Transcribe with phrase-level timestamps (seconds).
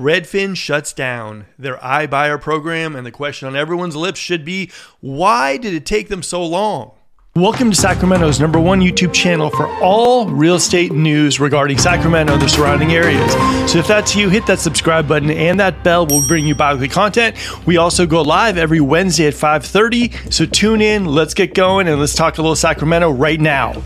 [0.00, 5.58] Redfin shuts down their iBuyer program, and the question on everyone's lips should be why
[5.58, 6.92] did it take them so long?
[7.36, 12.40] Welcome to Sacramento's number one YouTube channel for all real estate news regarding Sacramento and
[12.40, 13.30] the surrounding areas.
[13.70, 16.88] So if that's you, hit that subscribe button and that bell will bring you bi-weekly
[16.88, 17.36] content.
[17.66, 20.32] We also go live every Wednesday at 5:30.
[20.32, 23.82] So tune in, let's get going, and let's talk a little Sacramento right now.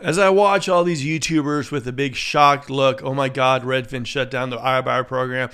[0.00, 4.06] As I watch all these YouTubers with a big shocked look, oh my God, Redfin
[4.06, 5.50] shut down the iBuyer program.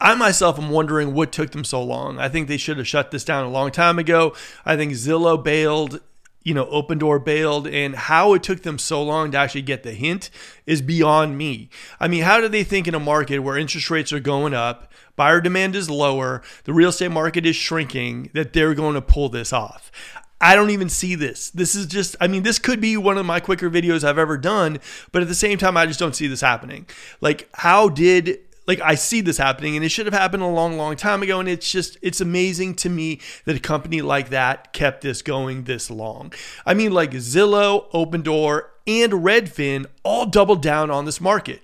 [0.00, 2.16] I myself am wondering what took them so long.
[2.16, 4.32] I think they should have shut this down a long time ago.
[4.64, 6.00] I think Zillow bailed,
[6.44, 9.82] you know, Open Door bailed, and how it took them so long to actually get
[9.82, 10.30] the hint
[10.66, 11.68] is beyond me.
[11.98, 14.92] I mean, how do they think in a market where interest rates are going up,
[15.16, 19.30] buyer demand is lower, the real estate market is shrinking, that they're going to pull
[19.30, 19.90] this off?
[20.40, 21.50] I don't even see this.
[21.50, 24.38] This is just, I mean, this could be one of my quicker videos I've ever
[24.38, 24.78] done,
[25.12, 26.86] but at the same time, I just don't see this happening.
[27.20, 30.78] Like, how did, like, I see this happening and it should have happened a long,
[30.78, 31.40] long time ago.
[31.40, 35.64] And it's just, it's amazing to me that a company like that kept this going
[35.64, 36.32] this long.
[36.64, 41.62] I mean, like, Zillow, Opendoor, and Redfin all doubled down on this market.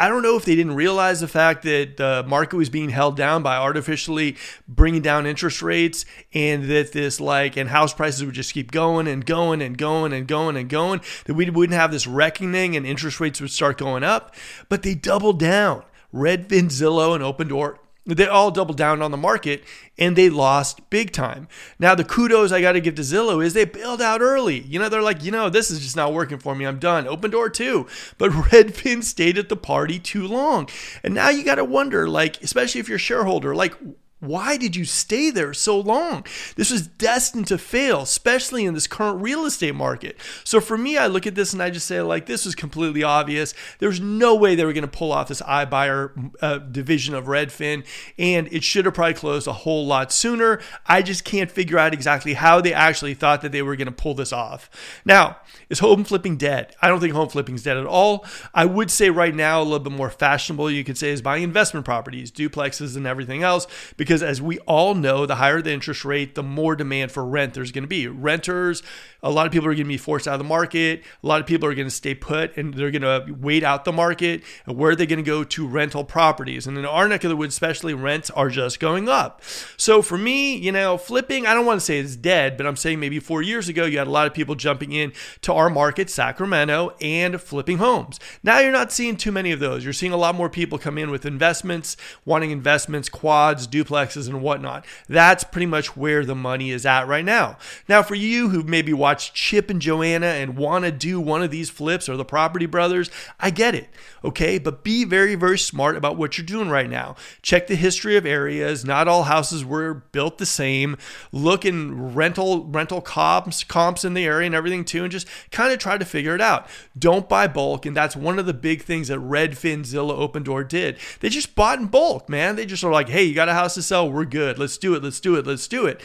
[0.00, 3.16] I don't know if they didn't realize the fact that the market was being held
[3.16, 4.36] down by artificially
[4.68, 9.08] bringing down interest rates and that this like and house prices would just keep going
[9.08, 12.86] and going and going and going and going that we wouldn't have this reckoning and
[12.86, 14.36] interest rates would start going up.
[14.68, 15.82] But they doubled down.
[16.14, 17.78] Redfin, Zillow, and Opendoor
[18.16, 19.62] they all doubled down on the market
[19.98, 21.48] and they lost big time.
[21.78, 24.60] Now, the kudos I got to give to Zillow is they bailed out early.
[24.60, 26.66] You know, they're like, you know, this is just not working for me.
[26.66, 27.06] I'm done.
[27.06, 27.86] Open door too.
[28.16, 30.68] But Redfin stayed at the party too long.
[31.02, 33.74] And now you got to wonder, like, especially if you're a shareholder, like,
[34.20, 36.24] why did you stay there so long?
[36.56, 40.16] This was destined to fail, especially in this current real estate market.
[40.42, 43.04] So for me, I look at this and I just say, like, this was completely
[43.04, 43.54] obvious.
[43.78, 47.84] There's no way they were going to pull off this iBuyer uh, division of Redfin,
[48.18, 50.60] and it should have probably closed a whole lot sooner.
[50.86, 53.92] I just can't figure out exactly how they actually thought that they were going to
[53.92, 54.68] pull this off.
[55.04, 55.36] Now,
[55.68, 56.74] is home flipping dead?
[56.80, 58.24] I don't think home flipping is dead at all.
[58.54, 61.42] I would say right now, a little bit more fashionable, you could say, is buying
[61.42, 66.04] investment properties, duplexes, and everything else because as we all know, the higher the interest
[66.04, 68.06] rate, the more demand for rent there's going to be.
[68.06, 68.82] Renters,
[69.22, 71.02] a lot of people are going to be forced out of the market.
[71.22, 73.84] A lot of people are going to stay put and they're going to wait out
[73.84, 74.42] the market.
[74.66, 76.66] And where are they going to go to rental properties?
[76.66, 79.42] And in our neck of the woods, especially rents are just going up.
[79.76, 82.76] So for me, you know, flipping, I don't want to say it's dead, but I'm
[82.76, 85.68] saying maybe four years ago, you had a lot of people jumping in to our
[85.68, 88.20] market, Sacramento, and flipping homes.
[88.42, 89.84] Now you're not seeing too many of those.
[89.84, 94.42] You're seeing a lot more people come in with investments, wanting investments, quads, duplex and
[94.42, 94.84] whatnot.
[95.08, 97.58] That's pretty much where the money is at right now.
[97.88, 101.50] Now, for you who maybe watched Chip and Joanna and want to do one of
[101.50, 103.10] these flips or the Property Brothers,
[103.40, 103.88] I get it.
[104.24, 107.16] Okay, but be very, very smart about what you're doing right now.
[107.42, 108.84] Check the history of areas.
[108.84, 110.96] Not all houses were built the same.
[111.32, 115.72] Look in rental rental comps comps in the area and everything too, and just kind
[115.72, 116.66] of try to figure it out.
[116.98, 120.64] Don't buy bulk, and that's one of the big things that Redfin, Zillow, Open Door
[120.64, 120.98] did.
[121.20, 122.56] They just bought in bulk, man.
[122.56, 124.58] They just are like, hey, you got a house to sell, we're good.
[124.58, 125.02] Let's do it.
[125.02, 125.46] Let's do it.
[125.46, 126.00] Let's do it.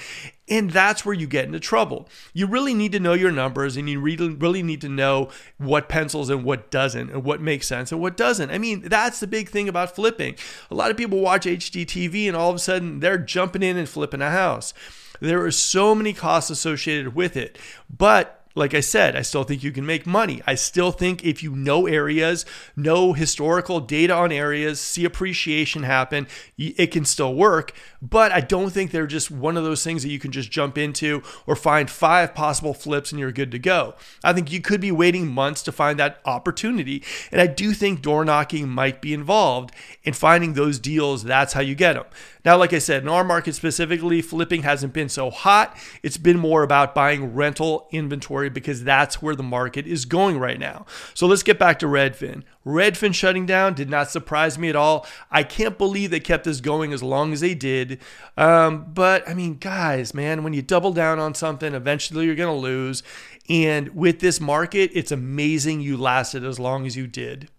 [0.49, 2.09] And that's where you get into trouble.
[2.33, 5.88] You really need to know your numbers and you really, really need to know what
[5.88, 8.51] pencils and what doesn't and what makes sense and what doesn't.
[8.51, 10.35] I mean, that's the big thing about flipping.
[10.69, 13.88] A lot of people watch HGTV and all of a sudden they're jumping in and
[13.88, 14.73] flipping a house.
[15.21, 17.57] There are so many costs associated with it.
[17.89, 20.41] But like I said, I still think you can make money.
[20.46, 26.28] I still think if you know areas, know historical data on areas, see appreciation happen,
[26.58, 27.74] it can still work.
[28.02, 30.78] But I don't think they're just one of those things that you can just jump
[30.78, 33.96] into or find five possible flips and you're good to go.
[34.24, 37.03] I think you could be waiting months to find that opportunity.
[37.31, 39.72] And I do think door knocking might be involved
[40.03, 41.24] in finding those deals.
[41.24, 42.06] That's how you get them.
[42.46, 45.78] Now, like I said, in our market specifically, flipping hasn't been so hot.
[46.03, 50.59] It's been more about buying rental inventory because that's where the market is going right
[50.59, 50.86] now.
[51.14, 52.44] So let's get back to Redfin.
[52.66, 55.06] Redfin shutting down did not surprise me at all.
[55.30, 58.00] I can't believe they kept this going as long as they did.
[58.38, 62.56] Um, but I mean, guys, man, when you double down on something, eventually you're going
[62.56, 63.04] to lose.
[63.50, 67.50] And with this market, it's amazing you lasted as long as you did.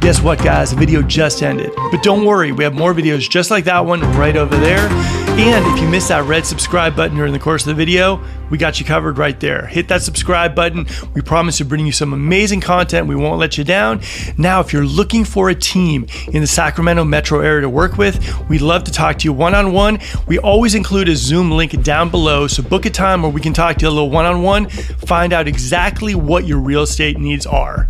[0.00, 0.70] Guess what, guys?
[0.70, 1.72] The video just ended.
[1.90, 5.27] But don't worry, we have more videos just like that one right over there.
[5.40, 8.20] And if you missed that red subscribe button during the course of the video,
[8.50, 9.68] we got you covered right there.
[9.68, 10.88] Hit that subscribe button.
[11.14, 13.06] We promise to bring you some amazing content.
[13.06, 14.00] We won't let you down.
[14.36, 18.18] Now, if you're looking for a team in the Sacramento metro area to work with,
[18.48, 20.00] we'd love to talk to you one on one.
[20.26, 22.48] We always include a Zoom link down below.
[22.48, 24.68] So book a time where we can talk to you a little one on one,
[24.68, 27.88] find out exactly what your real estate needs are.